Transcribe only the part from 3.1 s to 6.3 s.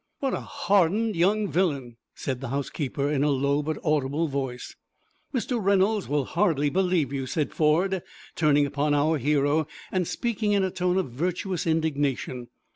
in a low, but audible voice. "Mr. Reynolds will